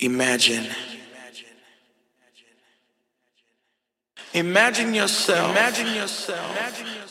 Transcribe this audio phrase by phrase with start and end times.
[0.00, 0.66] Imagine.
[4.32, 5.50] Imagine yourself.
[5.50, 6.50] Imagine yourself.
[6.56, 7.10] Imagine yourself.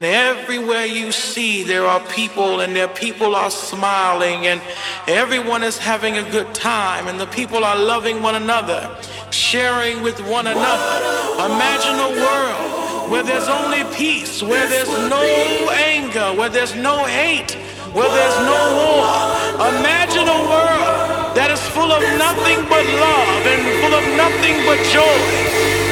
[0.00, 4.60] Everywhere you see, there are people, and their people are smiling, and
[5.06, 8.90] everyone is having a good time, and the people are loving one another,
[9.30, 10.98] sharing with one another.
[11.44, 15.22] Imagine a world where there's only peace, where there's no
[15.70, 17.52] anger, where there's no hate,
[17.92, 19.68] where there's no war.
[19.78, 20.93] Imagine a world
[21.34, 25.18] that is full of nothing but love and full of nothing but joy.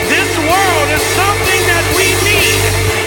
[0.07, 3.02] This world is something that we need.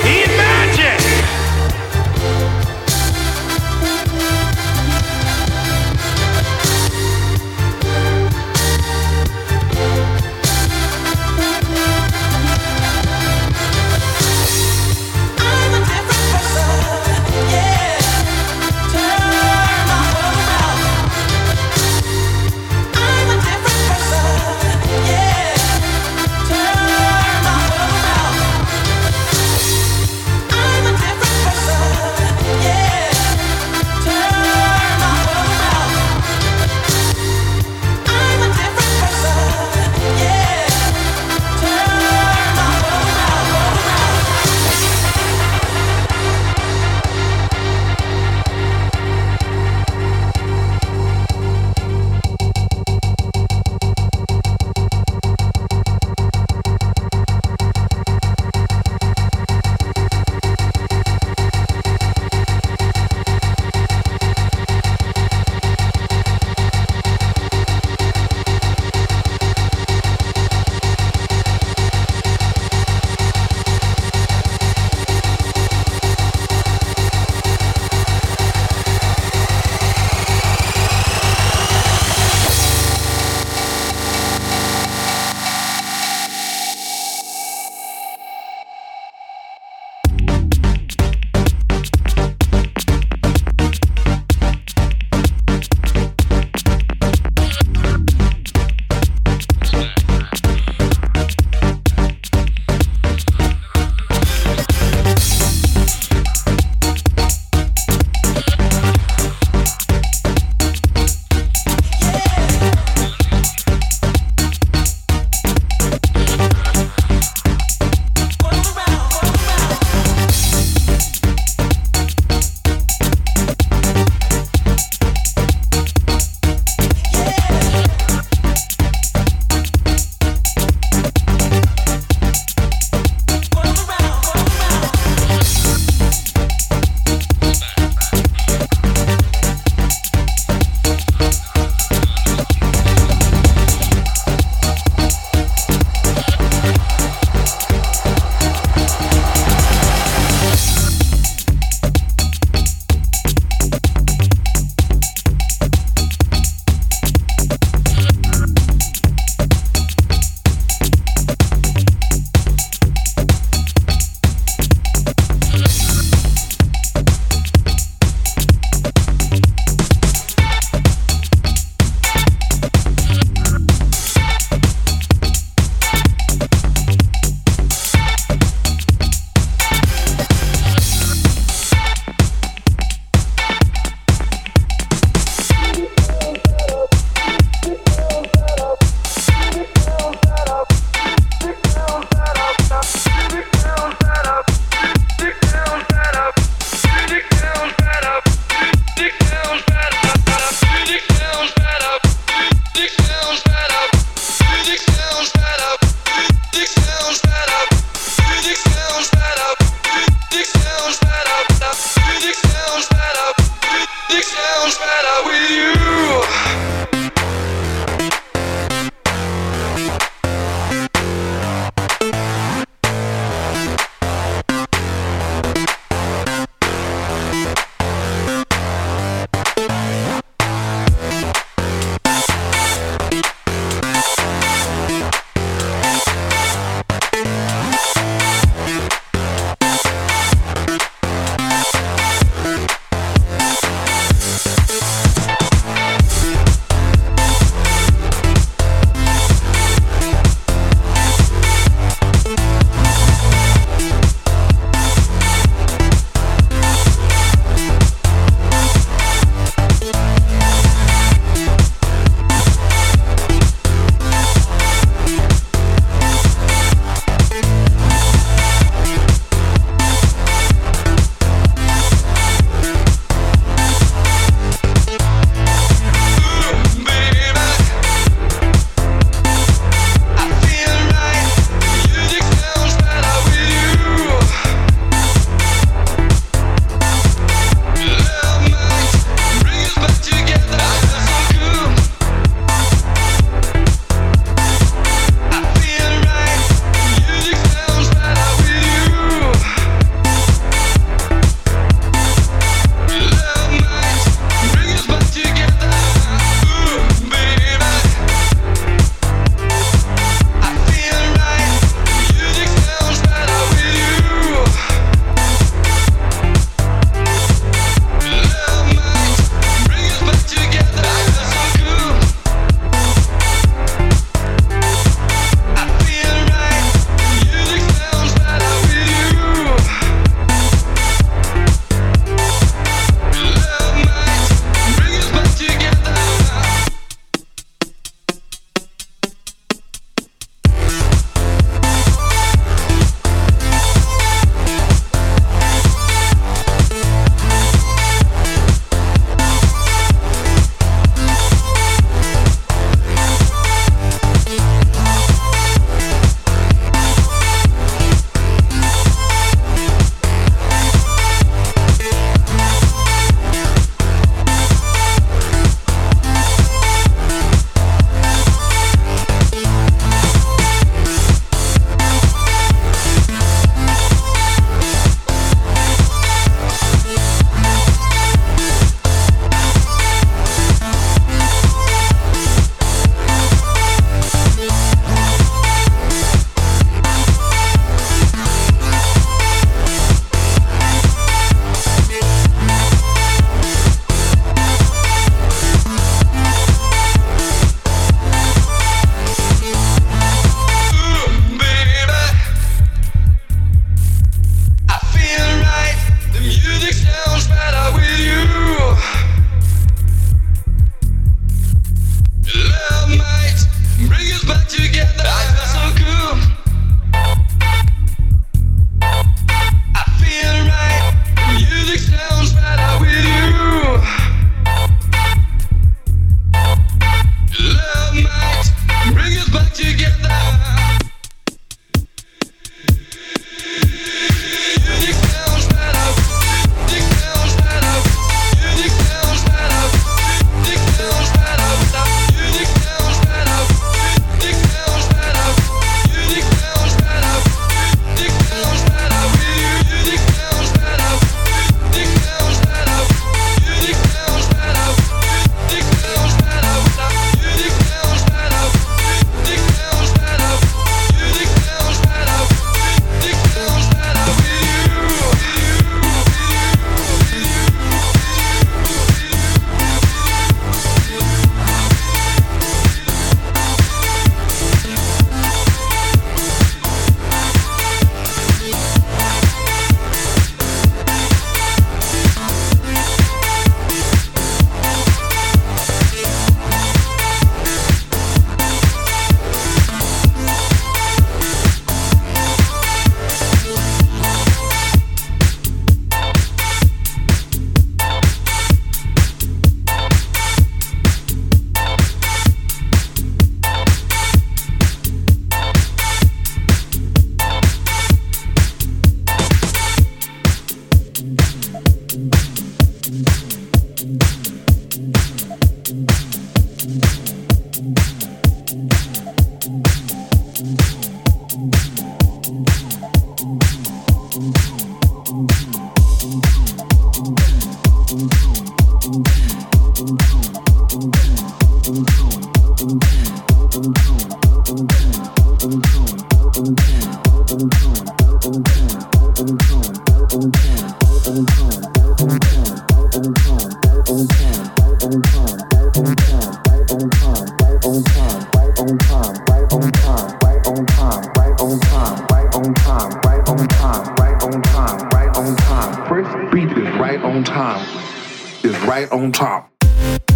[559.86, 560.15] you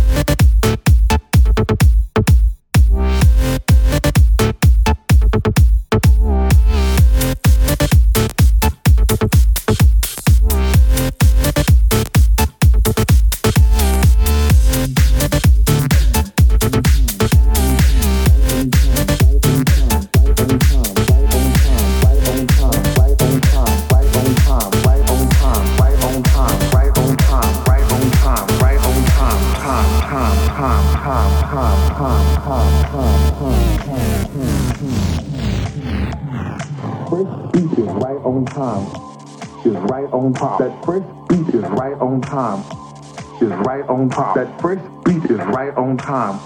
[44.00, 44.36] on.
[44.36, 46.39] That first beat is right on time.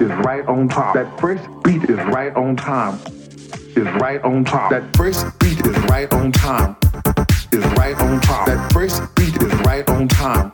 [0.00, 0.94] Is right on top.
[0.94, 2.98] That first beat is right on time.
[3.76, 4.70] Is right on top.
[4.70, 6.76] That first beat is right on time.
[7.52, 8.46] Is right on top.
[8.46, 10.52] That first beat is right on time.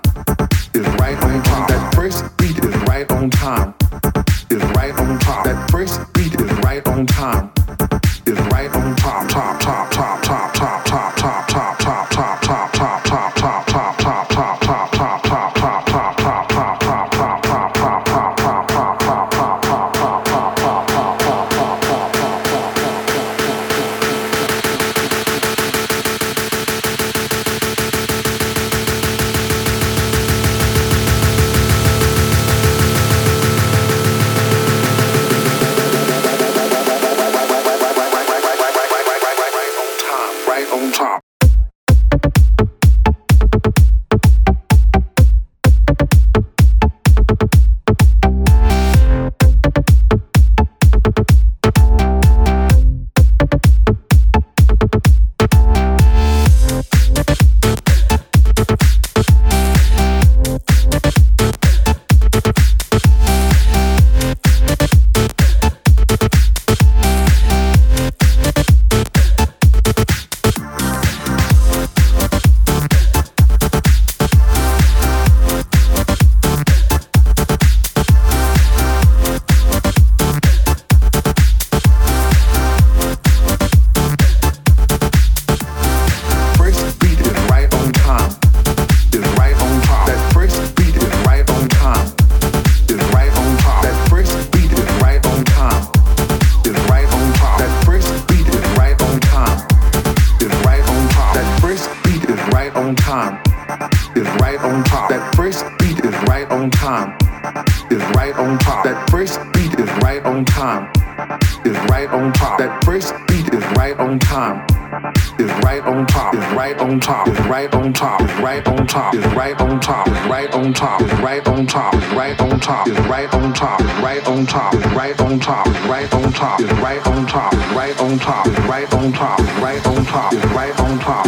[116.88, 121.46] on top, right on top, right on top, right on top, right on top, right
[121.46, 126.10] on top, right on top, right on top, right on top, right on top, right
[126.14, 130.80] on top, right on top, right on top, right on top, right on top, right
[130.80, 131.27] on top.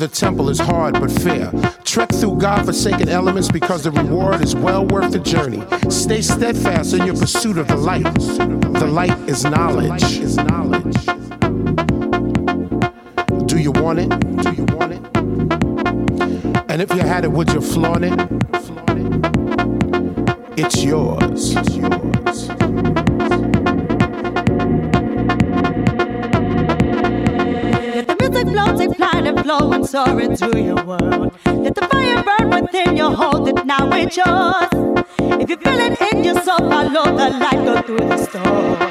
[0.00, 1.52] The temple is hard but fair.
[1.84, 5.62] Trek through God-forsaken elements because the reward is well worth the journey.
[5.90, 8.02] Stay steadfast in your pursuit of the light.
[8.04, 10.00] The light is knowledge.
[13.46, 14.08] Do you want it?
[14.42, 15.02] Do you want it?
[16.70, 18.18] And if you had it, would you flaunt it?
[20.56, 21.56] It's yours.
[21.56, 22.50] It's yours.
[29.42, 31.32] Flowing, soaring through your world.
[31.46, 34.68] Let the fire burn within you, hold it now, it's yours.
[35.40, 38.89] If you feel it in your soul, follow the light, go through the storm.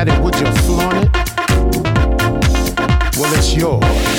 [0.00, 1.10] Had it, would you flaunt it?
[3.18, 4.09] Well, it's yours.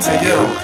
[0.00, 0.59] to you.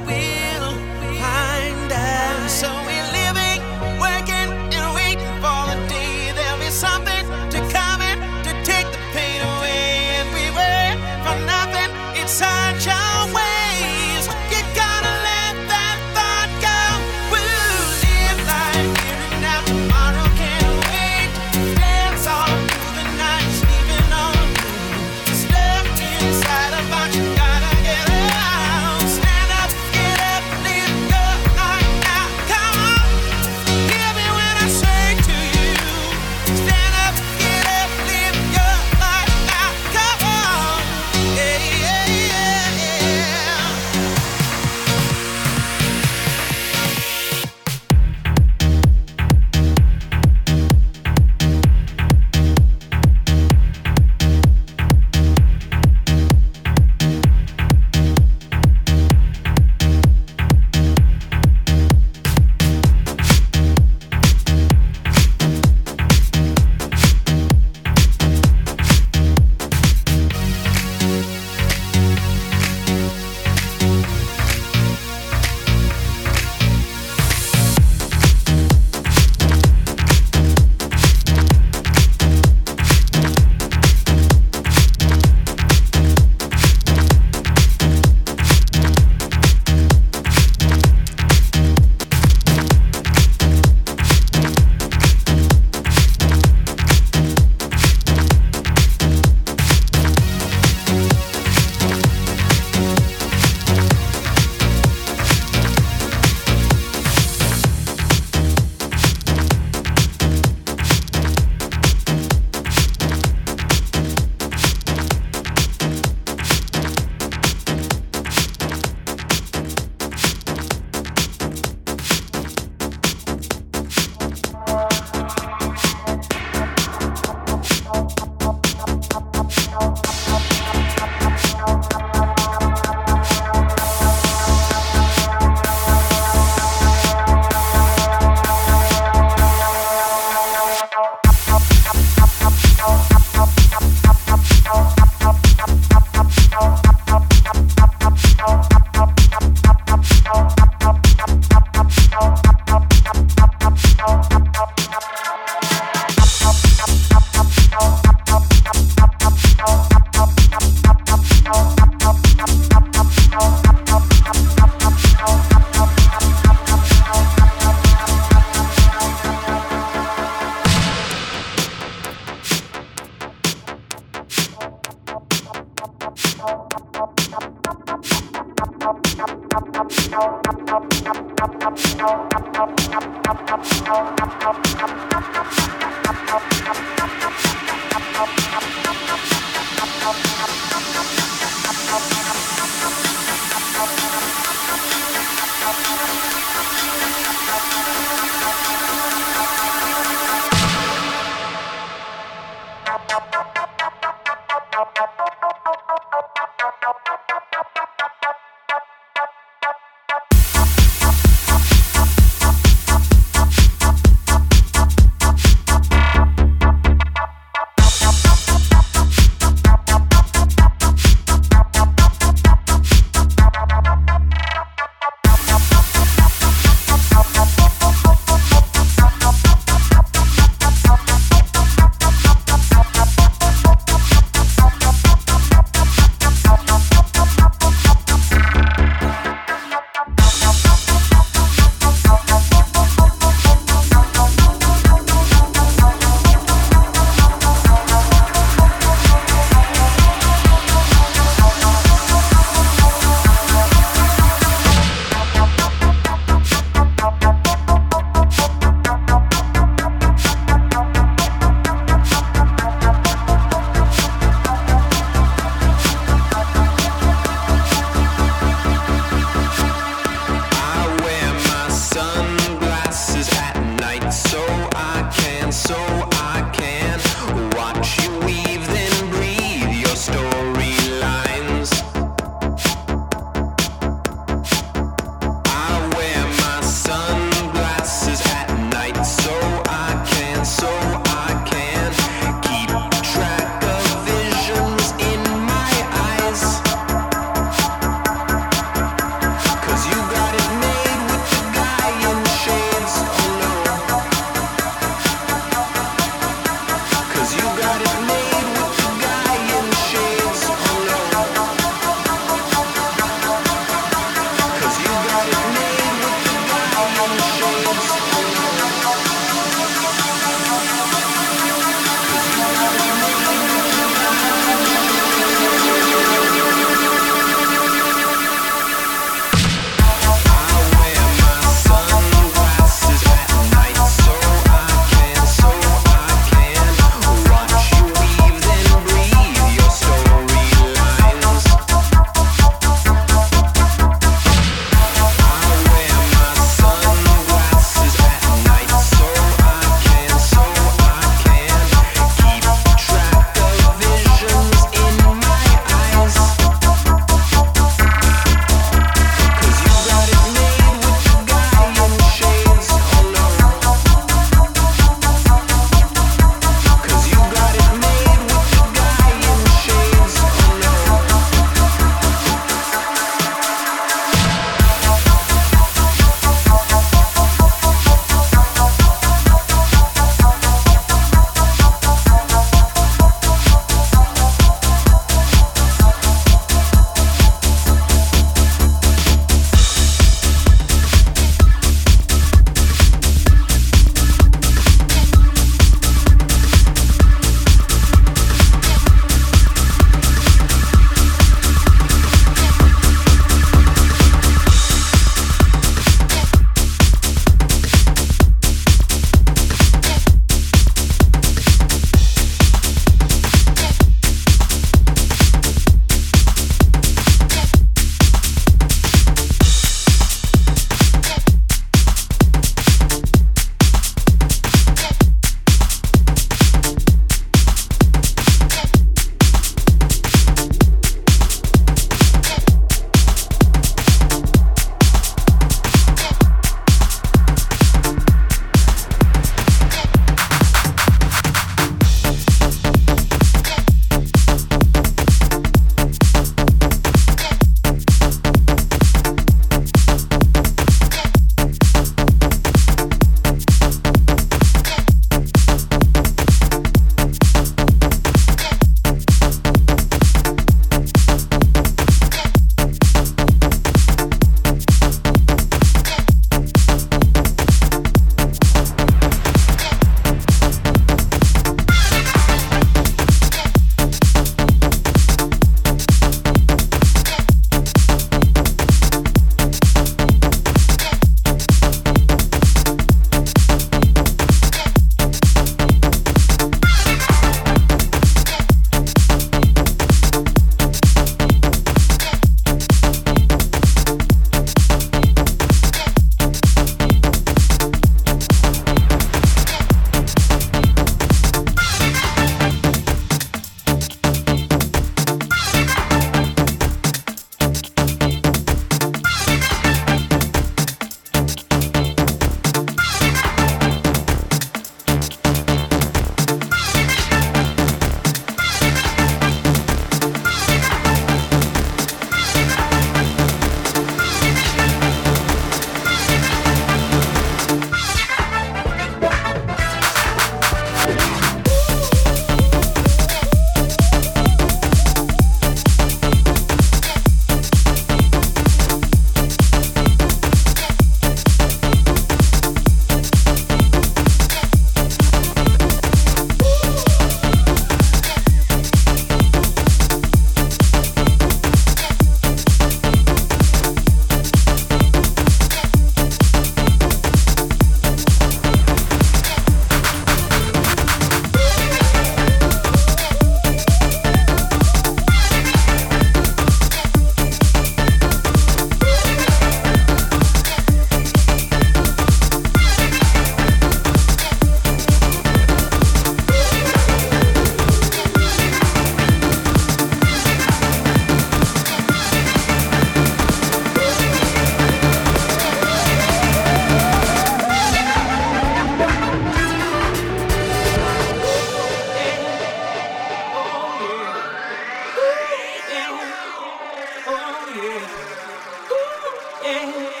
[599.51, 600.00] away.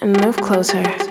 [0.00, 1.07] and move closer.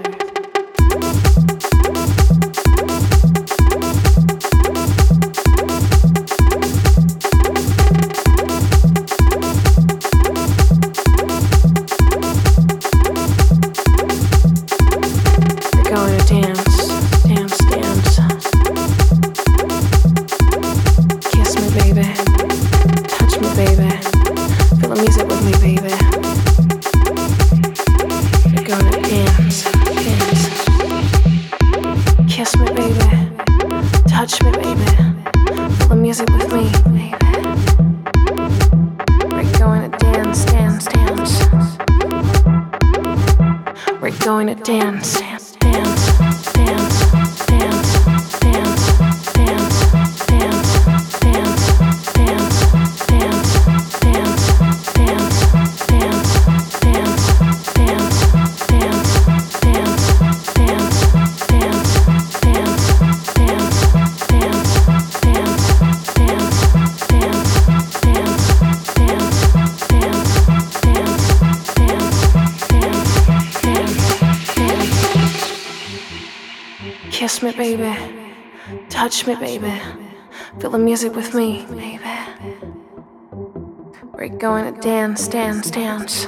[84.29, 86.27] We're going to dance, dance, dance.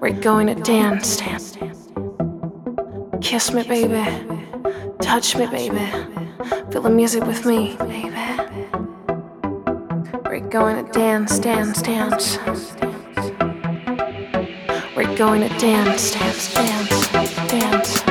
[0.00, 1.58] We're going to dance, dance.
[3.20, 4.02] Kiss me, baby.
[5.02, 5.86] Touch me, baby.
[6.72, 8.10] Feel the music with me, baby.
[10.24, 12.38] We're going to dance, dance, dance.
[14.96, 17.10] We're going to dance, dance, dance,
[17.50, 18.03] dance.